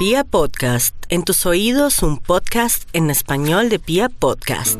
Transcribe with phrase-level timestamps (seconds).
[0.00, 4.78] Pia Podcast, en tus oídos un podcast en español de Pia Podcast.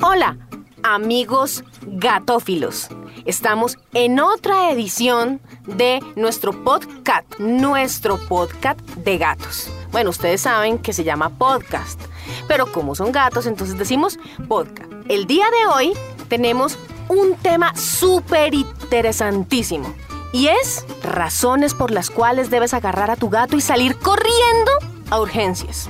[0.00, 0.38] Hola,
[0.82, 2.88] amigos gatófilos.
[3.26, 9.70] Estamos en otra edición de nuestro podcast, nuestro podcast de gatos.
[9.92, 12.00] Bueno, ustedes saben que se llama podcast,
[12.48, 14.18] pero como son gatos, entonces decimos
[14.48, 14.90] podcast.
[15.06, 15.92] El día de hoy
[16.30, 16.78] tenemos
[17.10, 19.94] un tema súper interesantísimo
[20.36, 24.70] y es razones por las cuales debes agarrar a tu gato y salir corriendo
[25.08, 25.88] a urgencias.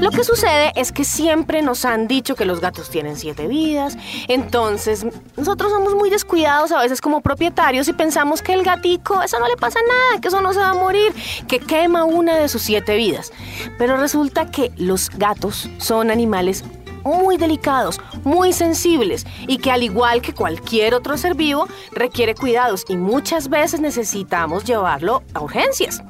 [0.00, 3.98] Lo que sucede es que siempre nos han dicho que los gatos tienen siete vidas,
[4.28, 9.38] entonces nosotros somos muy descuidados a veces como propietarios y pensamos que el gatico, eso
[9.38, 11.14] no le pasa nada, que eso no se va a morir,
[11.46, 13.30] que quema una de sus siete vidas.
[13.76, 16.64] Pero resulta que los gatos son animales
[17.06, 22.84] muy delicados, muy sensibles y que al igual que cualquier otro ser vivo requiere cuidados
[22.88, 26.02] y muchas veces necesitamos llevarlo a urgencias.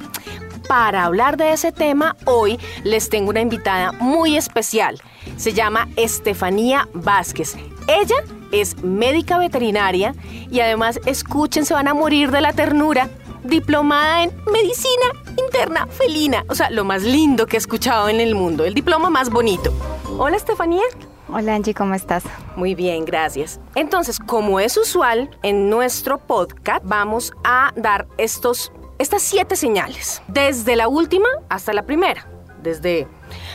[0.69, 5.01] Para hablar de ese tema, hoy les tengo una invitada muy especial.
[5.37, 7.57] Se llama Estefanía Vázquez.
[7.87, 8.17] Ella
[8.51, 10.15] es médica veterinaria
[10.51, 13.09] y además, escuchen, se van a morir de la ternura,
[13.45, 15.07] diplomada en medicina
[15.39, 16.45] interna felina.
[16.49, 19.73] O sea, lo más lindo que he escuchado en el mundo, el diploma más bonito.
[20.19, 20.83] Hola Estefanía.
[21.29, 22.25] Hola Angie, ¿cómo estás?
[22.57, 23.61] Muy bien, gracias.
[23.75, 30.75] Entonces, como es usual en nuestro podcast, vamos a dar estos, estas siete señales, desde
[30.75, 32.27] la última hasta la primera,
[32.63, 33.07] desde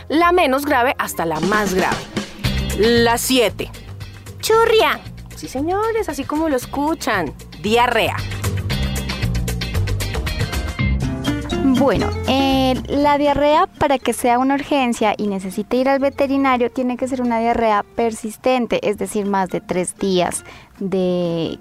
[0.08, 1.98] la menos grave hasta la más grave.
[2.78, 3.72] La siete.
[4.40, 5.00] Churria.
[5.36, 7.34] Sí, señores, así como lo escuchan.
[7.64, 8.18] Diarrea.
[11.82, 16.96] Bueno, eh, la diarrea para que sea una urgencia y necesite ir al veterinario tiene
[16.96, 20.44] que ser una diarrea persistente, es decir, más de tres días
[20.80, 21.58] de,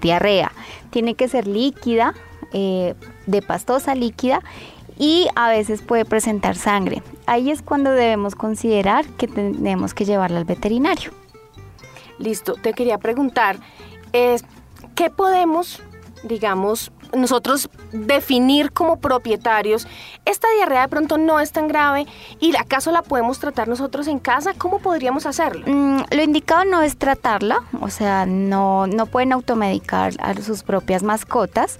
[0.00, 0.50] diarrea.
[0.88, 2.14] Tiene que ser líquida,
[2.54, 2.94] eh,
[3.26, 4.40] de pastosa líquida
[4.98, 7.02] y a veces puede presentar sangre.
[7.26, 11.10] Ahí es cuando debemos considerar que tenemos que llevarla al veterinario.
[12.18, 13.58] Listo, te quería preguntar,
[14.10, 15.82] ¿qué podemos,
[16.22, 19.86] digamos, nosotros definir como propietarios,
[20.24, 22.06] esta diarrea de pronto no es tan grave
[22.38, 25.64] y acaso la podemos tratar nosotros en casa, ¿cómo podríamos hacerlo?
[25.66, 31.02] Mm, lo indicado no es tratarla, o sea, no, no pueden automedicar a sus propias
[31.02, 31.78] mascotas,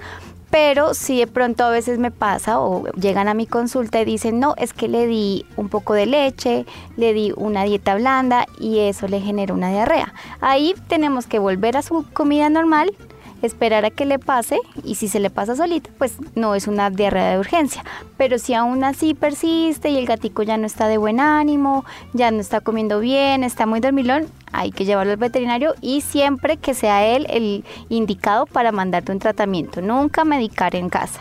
[0.50, 4.40] pero si de pronto a veces me pasa o llegan a mi consulta y dicen,
[4.40, 6.66] no, es que le di un poco de leche,
[6.96, 10.12] le di una dieta blanda y eso le genera una diarrea.
[10.40, 12.92] Ahí tenemos que volver a su comida normal,
[13.42, 16.90] esperar a que le pase y si se le pasa solito, pues no es una
[16.90, 17.84] diarrea de urgencia.
[18.16, 22.30] Pero si aún así persiste y el gatico ya no está de buen ánimo, ya
[22.30, 26.74] no está comiendo bien, está muy dormilón, hay que llevarlo al veterinario y siempre que
[26.74, 31.20] sea él el indicado para mandarte un tratamiento, nunca medicar en casa.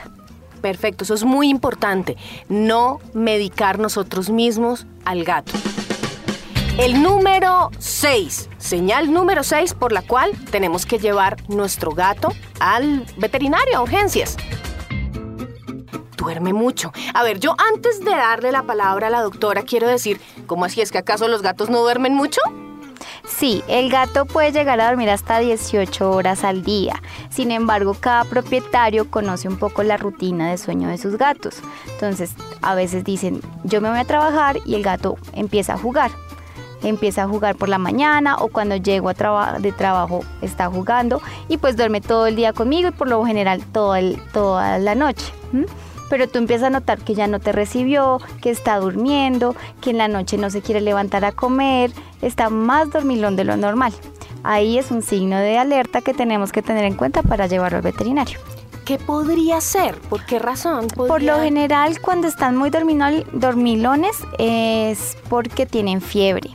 [0.61, 2.17] Perfecto, eso es muy importante,
[2.49, 5.53] no medicar nosotros mismos al gato.
[6.79, 12.29] El número 6, señal número 6 por la cual tenemos que llevar nuestro gato
[12.61, 14.37] al veterinario a urgencias.
[16.15, 16.93] Duerme mucho.
[17.13, 20.79] A ver, yo antes de darle la palabra a la doctora quiero decir, ¿cómo así
[20.79, 22.39] es que acaso los gatos no duermen mucho?
[23.27, 27.03] Sí, el gato puede llegar a dormir hasta 18 horas al día.
[27.29, 31.57] Sin embargo, cada propietario conoce un poco la rutina de sueño de sus gatos.
[31.91, 36.11] Entonces, a veces dicen, yo me voy a trabajar y el gato empieza a jugar
[36.83, 41.57] empieza a jugar por la mañana o cuando llego a de trabajo está jugando y
[41.57, 45.25] pues duerme todo el día conmigo y por lo general toda la noche.
[46.09, 49.97] Pero tú empiezas a notar que ya no te recibió, que está durmiendo, que en
[49.99, 51.91] la noche no se quiere levantar a comer,
[52.21, 53.93] está más dormilón de lo normal.
[54.43, 57.83] Ahí es un signo de alerta que tenemos que tener en cuenta para llevarlo al
[57.83, 58.39] veterinario.
[58.85, 59.99] ¿Qué podría ser?
[59.99, 60.87] ¿Por qué razón?
[60.87, 66.49] Por lo general, cuando están muy dormilones es porque tienen fiebre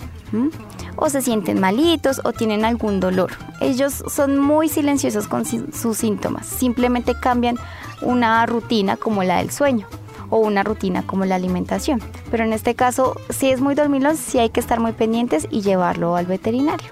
[0.96, 3.32] o se sienten malitos o tienen algún dolor.
[3.60, 7.56] Ellos son muy silenciosos con sus síntomas, simplemente cambian
[8.02, 9.86] una rutina como la del sueño
[10.30, 12.00] o una rutina como la alimentación.
[12.30, 15.62] Pero en este caso, si es muy dormilón, sí hay que estar muy pendientes y
[15.62, 16.88] llevarlo al veterinario.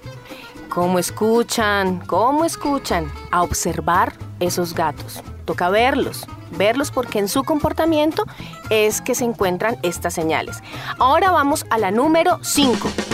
[0.69, 2.00] ¿Cómo escuchan?
[2.06, 3.11] ¿Cómo escuchan?
[3.31, 5.23] A observar esos gatos.
[5.45, 8.25] Toca verlos, verlos porque en su comportamiento
[8.71, 10.62] es que se encuentran estas señales.
[10.99, 13.12] Ahora vamos a la número 5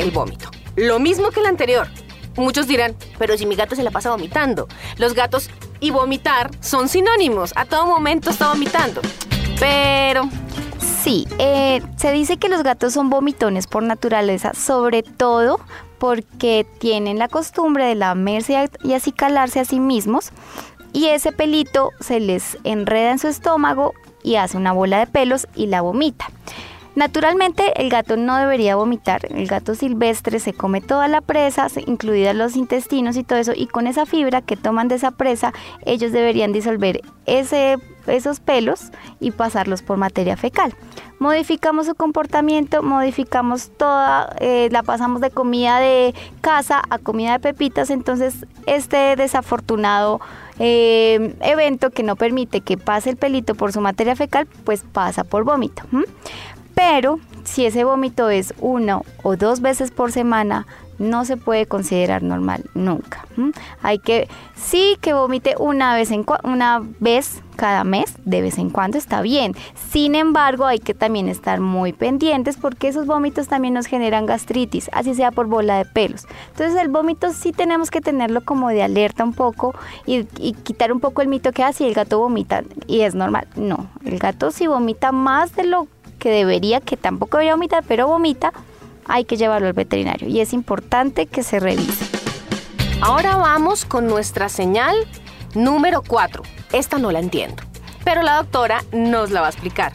[0.00, 0.50] el vómito.
[0.76, 1.88] Lo mismo que el anterior.
[2.36, 4.68] Muchos dirán, pero si mi gato se la pasa vomitando.
[4.96, 5.50] Los gatos
[5.80, 7.52] y vomitar son sinónimos.
[7.56, 9.00] A todo momento está vomitando.
[9.58, 10.28] Pero...
[11.02, 15.58] Sí, eh, se dice que los gatos son vomitones por naturaleza, sobre todo
[15.98, 20.30] porque tienen la costumbre de lamerse y acicalarse a sí mismos
[20.92, 25.46] y ese pelito se les enreda en su estómago y hace una bola de pelos
[25.54, 26.26] y la vomita.
[26.96, 32.34] Naturalmente el gato no debería vomitar, el gato silvestre se come toda la presa, incluidas
[32.34, 35.52] los intestinos y todo eso, y con esa fibra que toman de esa presa,
[35.86, 37.76] ellos deberían disolver ese,
[38.08, 38.90] esos pelos
[39.20, 40.74] y pasarlos por materia fecal.
[41.20, 47.38] Modificamos su comportamiento, modificamos toda, eh, la pasamos de comida de casa a comida de
[47.38, 50.20] pepitas, entonces este desafortunado
[50.58, 55.22] eh, evento que no permite que pase el pelito por su materia fecal, pues pasa
[55.22, 55.84] por vómito.
[56.80, 60.66] Pero si ese vómito es uno o dos veces por semana,
[60.98, 63.26] no se puede considerar normal nunca.
[63.82, 68.70] Hay que sí que vomite una vez en una vez cada mes, de vez en
[68.70, 69.54] cuando está bien.
[69.90, 74.88] Sin embargo, hay que también estar muy pendientes porque esos vómitos también nos generan gastritis,
[74.94, 76.26] así sea por bola de pelos.
[76.52, 79.74] Entonces, el vómito sí tenemos que tenerlo como de alerta un poco
[80.06, 80.24] y,
[80.62, 83.46] quitar un poco el mito que así ah, el gato vomita y es normal.
[83.56, 88.06] No, el gato si vomita más de lo que debería, que tampoco debería vomitar, pero
[88.06, 88.52] vomita,
[89.06, 92.04] hay que llevarlo al veterinario y es importante que se revise.
[93.00, 94.94] Ahora vamos con nuestra señal
[95.54, 96.42] número 4.
[96.72, 97.62] Esta no la entiendo,
[98.04, 99.92] pero la doctora nos la va a explicar.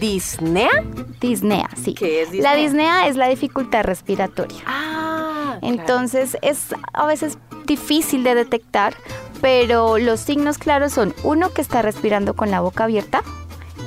[0.00, 0.84] ¿Disnea?
[1.20, 1.94] Disnea, sí.
[1.94, 2.52] ¿Qué es disnea?
[2.52, 4.60] La disnea es la dificultad respiratoria.
[4.66, 5.58] Ah.
[5.62, 8.94] Entonces es a veces difícil de detectar,
[9.40, 13.22] pero los signos claros son uno que está respirando con la boca abierta,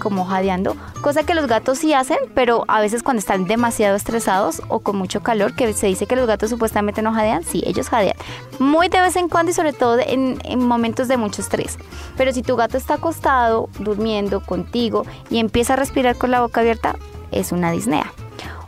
[0.01, 4.61] como jadeando, cosa que los gatos sí hacen, pero a veces cuando están demasiado estresados
[4.67, 7.87] o con mucho calor, que se dice que los gatos supuestamente no jadean, sí, ellos
[7.87, 8.15] jadean.
[8.59, 11.77] Muy de vez en cuando y sobre todo en, momentos de mucho estrés.
[12.17, 16.61] Pero si tu gato está acostado, durmiendo contigo y empieza a respirar con la boca
[16.61, 16.95] abierta,
[17.31, 18.11] es una disnea.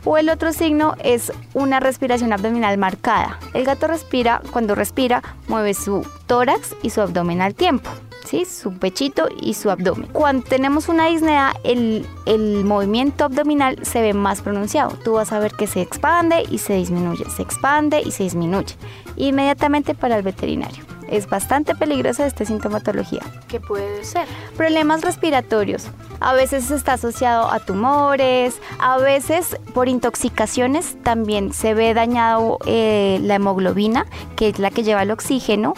[0.04, 3.38] O el otro signo es una respiración abdominal marcada.
[3.54, 7.90] El gato respira, cuando respira, mueve su tórax y su abdomen al tiempo.
[8.24, 8.44] ¿Sí?
[8.44, 10.08] su pechito y su abdomen.
[10.12, 14.96] Cuando tenemos una disnea, el, el movimiento abdominal se ve más pronunciado.
[15.04, 18.76] Tú vas a ver que se expande y se disminuye, se expande y se disminuye.
[19.16, 20.84] Inmediatamente para el veterinario.
[21.08, 23.22] Es bastante peligrosa esta sintomatología.
[23.48, 24.26] ¿Qué puede ser?
[24.56, 25.88] Problemas respiratorios.
[26.20, 33.18] A veces está asociado a tumores, a veces por intoxicaciones también se ve dañado eh,
[33.22, 35.74] la hemoglobina, que es la que lleva el oxígeno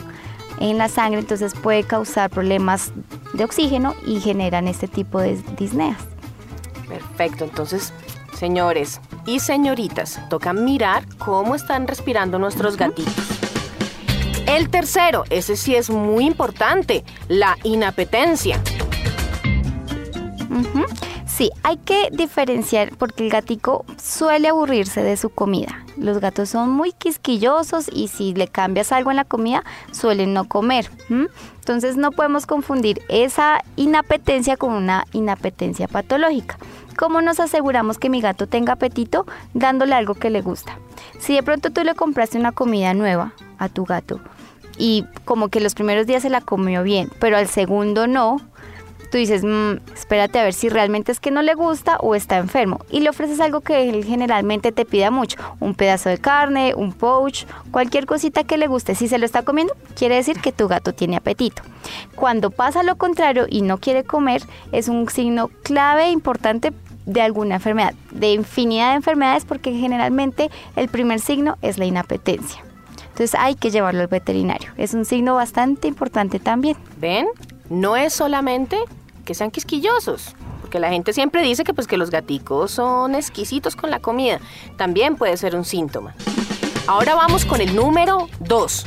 [0.61, 2.93] en la sangre, entonces puede causar problemas
[3.33, 5.99] de oxígeno y generan este tipo de disneas.
[6.89, 7.93] Perfecto, entonces,
[8.39, 13.15] señores y señoritas, toca mirar cómo están respirando nuestros gatitos.
[14.47, 18.61] El tercero, ese sí es muy importante, la inapetencia.
[21.37, 25.85] Sí, hay que diferenciar porque el gatico suele aburrirse de su comida.
[25.99, 29.63] Los gatos son muy quisquillosos y si le cambias algo en la comida
[29.93, 30.91] suelen no comer.
[31.11, 36.57] Entonces no podemos confundir esa inapetencia con una inapetencia patológica.
[36.97, 39.27] ¿Cómo nos aseguramos que mi gato tenga apetito?
[39.53, 40.79] Dándole algo que le gusta.
[41.19, 44.21] Si de pronto tú le compraste una comida nueva a tu gato
[44.79, 48.41] y como que los primeros días se la comió bien, pero al segundo no,
[49.07, 52.39] tú dices, mm, espérate a ver si realmente es que no le gusta o está
[52.39, 52.81] enfermo.
[52.91, 56.93] Y le ofreces algo que él generalmente te pida mucho, un pedazo de carne, un
[56.93, 58.95] poach, cualquier cosita que le guste.
[58.95, 61.63] Si se lo está comiendo, quiere decir que tu gato tiene apetito.
[62.15, 64.43] Cuando pasa lo contrario y no quiere comer,
[64.73, 66.73] es un signo clave e importante
[67.07, 72.63] de alguna enfermedad, de infinidad de enfermedades, porque generalmente el primer signo es la inapetencia.
[73.17, 74.71] Entonces hay que llevarlo al veterinario.
[74.77, 76.77] Es un signo bastante importante también.
[76.99, 77.27] ¿Ven?
[77.71, 78.79] No es solamente
[79.25, 83.77] que sean quisquillosos, porque la gente siempre dice que pues que los gaticos son exquisitos
[83.77, 84.41] con la comida,
[84.77, 86.15] también puede ser un síntoma.
[86.87, 88.87] Ahora vamos con el número 2.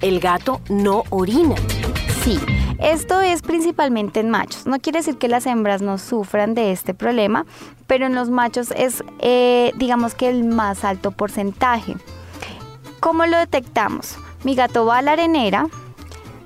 [0.00, 1.56] El gato no orina.
[2.22, 2.38] Sí,
[2.78, 4.66] esto es principalmente en machos.
[4.66, 7.44] No quiere decir que las hembras no sufran de este problema,
[7.86, 11.96] pero en los machos es, eh, digamos que el más alto porcentaje.
[13.00, 14.16] ¿Cómo lo detectamos?
[14.44, 15.66] Mi gato va a la arenera,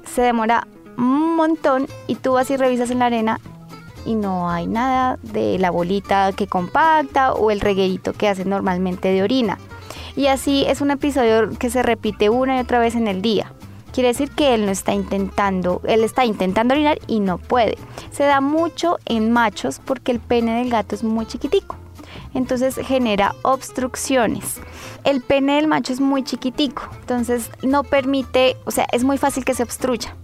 [0.06, 3.40] se demora un montón y tú vas y revisas en la arena
[4.04, 9.08] y no hay nada de la bolita que compacta o el reguerito que hace normalmente
[9.08, 9.58] de orina.
[10.16, 13.52] Y así es un episodio que se repite una y otra vez en el día.
[13.92, 17.78] Quiere decir que él no está intentando, él está intentando orinar y no puede.
[18.10, 21.76] Se da mucho en machos porque el pene del gato es muy chiquitico
[22.34, 24.60] entonces genera obstrucciones.
[25.04, 29.44] El pene del macho es muy chiquitico, entonces no permite, o sea, es muy fácil
[29.44, 30.16] que se obstruya.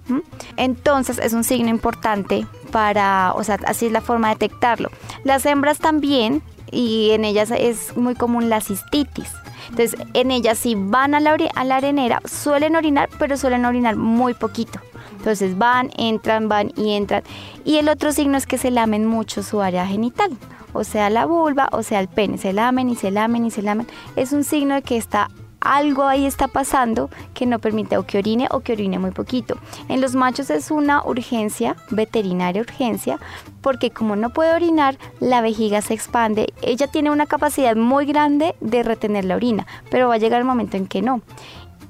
[0.56, 4.90] Entonces es un signo importante para, o sea, así es la forma de detectarlo.
[5.24, 9.30] Las hembras también, y en ellas es muy común la cistitis.
[9.70, 13.96] Entonces, en ellas si van a la, a la arenera, suelen orinar, pero suelen orinar
[13.96, 14.80] muy poquito.
[15.16, 17.22] Entonces van, entran, van y entran.
[17.64, 20.30] Y el otro signo es que se lamen mucho su área genital,
[20.72, 23.62] o sea la vulva, o sea el pene, se lamen y se lamen y se
[23.62, 23.86] lamen.
[24.16, 25.28] Es un signo de que está
[25.60, 29.58] algo ahí está pasando que no permite o que orine o que orine muy poquito.
[29.88, 33.18] En los machos es una urgencia, veterinaria urgencia,
[33.60, 36.52] porque como no puede orinar, la vejiga se expande.
[36.62, 40.46] Ella tiene una capacidad muy grande de retener la orina, pero va a llegar el
[40.46, 41.20] momento en que no.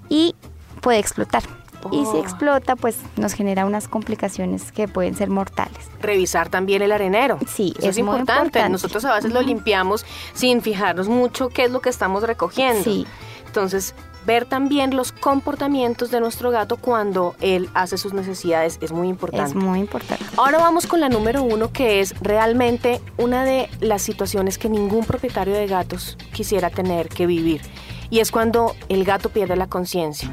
[0.08, 0.34] Y
[0.80, 1.59] puede explotar.
[1.92, 2.20] Y si Oh.
[2.20, 5.78] explota, pues nos genera unas complicaciones que pueden ser mortales.
[6.00, 7.38] Revisar también el arenero.
[7.46, 8.32] Sí, Eso es, es muy importante.
[8.42, 8.68] importante.
[8.70, 12.84] Nosotros a veces lo limpiamos sin fijarnos mucho qué es lo que estamos recogiendo.
[12.84, 13.06] Sí.
[13.46, 13.94] Entonces,
[14.26, 19.50] ver también los comportamientos de nuestro gato cuando él hace sus necesidades es muy importante.
[19.50, 20.24] Es muy importante.
[20.36, 25.04] Ahora vamos con la número uno, que es realmente una de las situaciones que ningún
[25.04, 27.62] propietario de gatos quisiera tener que vivir.
[28.10, 30.30] Y es cuando el gato pierde la conciencia.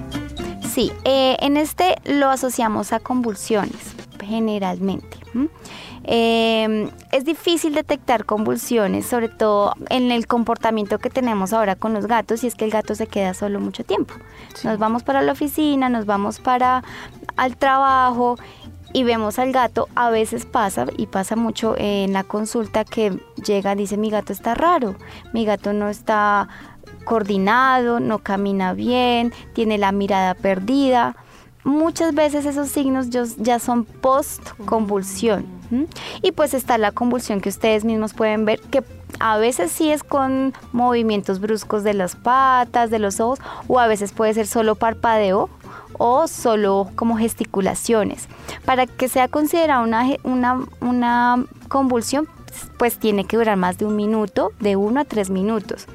[0.77, 5.17] Sí, eh, en este lo asociamos a convulsiones, generalmente.
[5.33, 5.49] ¿m?
[6.03, 12.05] Eh, es difícil detectar convulsiones, sobre todo en el comportamiento que tenemos ahora con los
[12.05, 14.13] gatos, y es que el gato se queda solo mucho tiempo.
[14.63, 16.83] Nos vamos para la oficina, nos vamos para
[17.37, 18.37] al trabajo
[18.93, 23.73] y vemos al gato, a veces pasa, y pasa mucho en la consulta que llega,
[23.73, 24.95] dice mi gato está raro,
[25.33, 26.47] mi gato no está
[27.07, 31.15] coordinado, no camina bien, tiene la mirada perdida.
[31.63, 35.45] Muchas veces esos signos ya- son post convulsión.
[36.21, 38.83] Y pues está la convulsión que ustedes mismos pueden ver, que
[39.19, 43.87] a veces sí es con movimientos bruscos de las patas, de los ojos, o a
[43.87, 45.49] veces puede ser solo parpadeo
[45.97, 48.29] o solo como gesticulaciones.
[48.63, 52.29] Para que sea considerada una, una, una convulsión,
[52.77, 55.85] pues tiene que durar más de un minuto, de uno a tres minutos.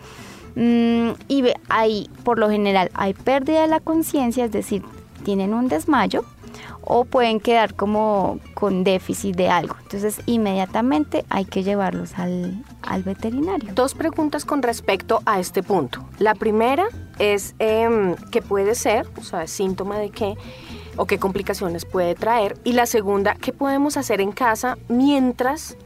[0.54, 4.82] Mm, y ahí, por lo general, hay pérdida de la conciencia, es decir,
[5.24, 6.24] tienen un desmayo
[6.84, 9.76] o pueden quedar como con déficit de algo.
[9.82, 13.72] Entonces, inmediatamente hay que llevarlos al, al veterinario.
[13.74, 16.04] Dos preguntas con respecto a este punto.
[16.18, 16.84] La primera
[17.18, 20.34] es em, qué puede ser, o sea, síntoma de qué
[20.96, 22.58] o qué complicaciones puede traer.
[22.64, 25.76] Y la segunda, qué podemos hacer en casa mientras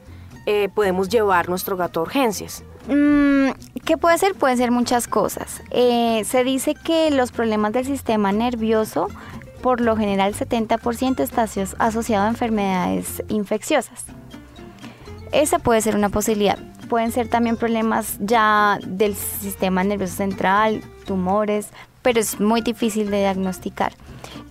[0.46, 2.64] eh, podemos llevar nuestro gato a urgencias.
[2.88, 3.50] Mm,
[3.86, 4.34] ¿Qué puede ser?
[4.34, 5.62] Pueden ser muchas cosas.
[5.70, 9.08] Eh, se dice que los problemas del sistema nervioso,
[9.62, 14.04] por lo general 70% está aso- asociado a enfermedades infecciosas.
[15.32, 16.58] Esa puede ser una posibilidad.
[16.88, 21.68] Pueden ser también problemas ya del sistema nervioso central, tumores,
[22.02, 23.92] pero es muy difícil de diagnosticar.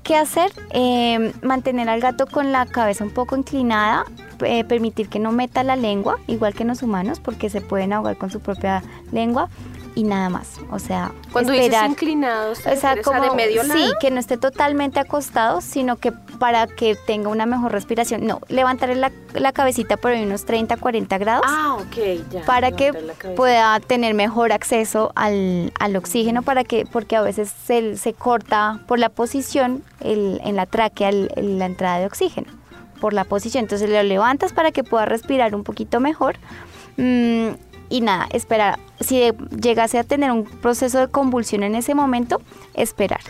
[0.03, 0.51] ¿Qué hacer?
[0.71, 4.05] Eh, mantener al gato con la cabeza un poco inclinada,
[4.41, 7.93] eh, permitir que no meta la lengua, igual que en los humanos, porque se pueden
[7.93, 9.49] ahogar con su propia lengua
[9.97, 10.57] y nada más.
[10.71, 11.83] O sea, Cuando esperar.
[11.83, 13.79] dices inclinados, ¿te O sea, refieres a como, de medio lado?
[13.79, 18.25] sí, que no esté totalmente acostado, sino que para que tenga una mejor respiración.
[18.27, 22.41] No, levantar la, la cabecita por ahí unos 30, 40 grados Ah, ok, ya.
[22.45, 22.91] para que
[23.37, 28.81] pueda tener mejor acceso al, al oxígeno, para que, porque a veces se, se corta
[28.87, 32.47] por la posición el- en la tráquea el- el- la entrada de oxígeno,
[32.99, 33.63] por la posición.
[33.63, 36.37] Entonces lo levantas para que pueda respirar un poquito mejor.
[36.97, 37.49] Mm,
[37.89, 38.79] y nada, esperar.
[38.99, 42.41] Si llegase a tener un proceso de convulsión en ese momento,
[42.73, 43.21] esperar.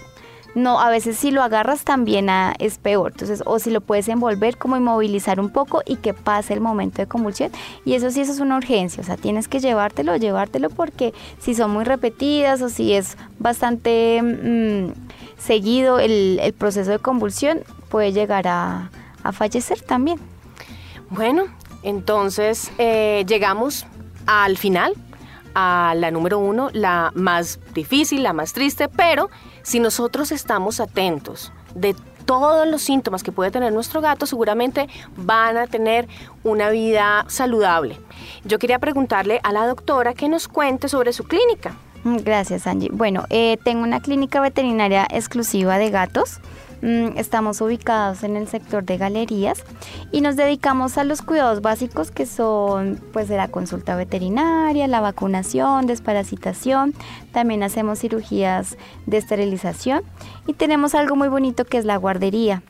[0.56, 2.30] No, a veces si lo agarras también
[2.60, 3.12] es peor.
[3.12, 7.02] Entonces, o si lo puedes envolver, como inmovilizar un poco y que pase el momento
[7.02, 7.52] de convulsión.
[7.84, 9.02] Y eso sí, eso es una urgencia.
[9.02, 14.22] O sea, tienes que llevártelo, llevártelo porque si son muy repetidas o si es bastante
[14.22, 14.94] mm,
[15.38, 18.90] seguido el proceso de convulsión, puede llegar a,
[19.25, 20.20] a fallecer también.
[21.10, 21.46] Bueno,
[21.84, 23.86] entonces eh, llegamos
[24.25, 24.94] al final,
[25.53, 29.29] a la número uno, la más difícil, la más triste, pero
[29.62, 35.58] si nosotros estamos atentos de todos los síntomas que puede tener nuestro gato, seguramente van
[35.58, 36.08] a tener
[36.44, 38.00] una vida saludable.
[38.44, 41.75] Yo quería preguntarle a la doctora que nos cuente sobre su clínica.
[42.03, 42.89] Mm, Gracias, Angie.
[42.91, 46.39] Bueno, eh, tengo una clínica veterinaria exclusiva de gatos.
[46.86, 49.63] Mm, Estamos ubicados en el sector de galerías
[50.12, 55.00] y nos dedicamos a los cuidados básicos que son pues de la consulta veterinaria, la
[55.01, 56.94] vacunación, desparasitación,
[57.32, 58.77] también hacemos cirugías
[59.08, 60.04] de esterilización
[60.46, 62.62] y tenemos algo muy bonito que es la guardería.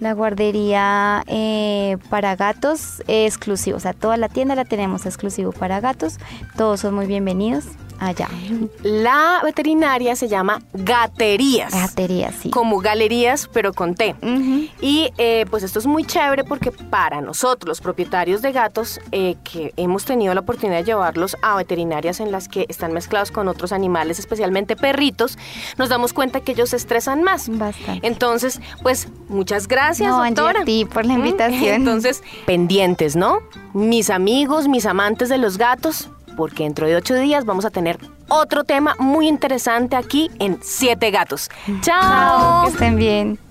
[0.00, 5.52] La guardería eh, para gatos eh, exclusivo, o sea, toda la tienda la tenemos exclusivo
[5.52, 6.18] para gatos,
[6.56, 7.66] todos son muy bienvenidos
[8.00, 8.28] Allá.
[8.82, 11.72] La veterinaria se llama gaterías.
[11.72, 12.48] Gaterías, sí.
[12.50, 14.16] Como galerías, pero con T.
[14.80, 19.36] Y eh, pues esto es muy chévere porque para nosotros, los propietarios de gatos, eh,
[19.44, 23.48] que hemos tenido la oportunidad de llevarlos a veterinarias en las que están mezclados con
[23.48, 25.36] otros animales, especialmente perritos,
[25.76, 27.48] nos damos cuenta que ellos se estresan más.
[27.50, 28.06] Bastante.
[28.06, 30.62] Entonces, pues muchas gracias, No, Angie, doctora.
[30.62, 31.74] a ti por la invitación.
[31.74, 33.40] Entonces, pendientes, ¿no?
[33.74, 37.98] Mis amigos, mis amantes de los gatos, porque dentro de ocho días vamos a tener
[38.28, 41.50] otro tema muy interesante aquí en Siete Gatos.
[41.82, 42.64] ¡Chao!
[42.64, 43.49] Que estén bien.